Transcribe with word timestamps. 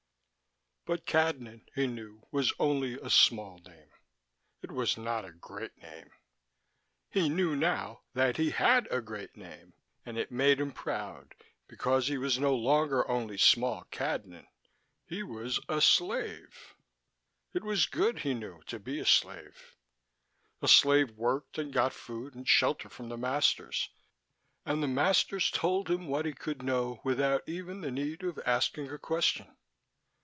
7 0.87 0.97
But 0.97 1.05
Cadnan, 1.05 1.67
he 1.75 1.85
knew, 1.85 2.25
was 2.31 2.53
only 2.57 2.95
a 2.99 3.09
small 3.11 3.59
name: 3.59 3.91
it 4.63 4.71
was 4.71 4.97
not 4.97 5.23
a 5.23 5.31
great 5.31 5.77
name. 5.77 6.09
He 7.07 7.29
knew 7.29 7.55
now 7.55 8.01
that 8.15 8.37
he 8.37 8.49
had 8.49 8.87
a 8.91 8.99
great 8.99 9.37
name, 9.37 9.73
and 10.07 10.17
it 10.17 10.31
made 10.31 10.59
him 10.59 10.71
proud 10.73 11.35
because 11.67 12.07
he 12.07 12.17
was 12.17 12.39
no 12.39 12.55
longer 12.55 13.07
only 13.07 13.37
small 13.37 13.85
Cadnan: 13.91 14.47
he 15.05 15.21
was 15.23 15.59
a 15.69 15.79
slave. 15.81 16.73
It 17.53 17.63
was 17.63 17.85
good, 17.85 18.17
he 18.21 18.33
knew, 18.33 18.61
to 18.63 18.79
be 18.79 18.99
a 18.99 19.05
slave. 19.05 19.75
A 20.63 20.67
slave 20.67 21.11
worked 21.11 21.57
and 21.59 21.71
got 21.71 21.93
food 21.93 22.33
and 22.35 22.47
shelter 22.49 22.89
from 22.89 23.07
the 23.07 23.17
masters, 23.17 23.91
and 24.65 24.81
the 24.81 24.87
masters 24.89 25.51
told 25.51 25.89
him 25.91 26.07
what 26.07 26.25
he 26.25 26.33
could 26.33 26.63
know 26.63 26.99
without 27.03 27.43
even 27.47 27.79
the 27.81 27.91
need 27.91 28.23
of 28.23 28.39
asking 28.47 28.89
a 28.89 28.97
question. 28.97 29.55